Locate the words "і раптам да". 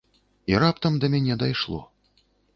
0.51-1.11